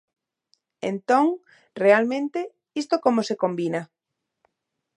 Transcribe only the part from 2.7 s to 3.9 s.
¿isto como se combina?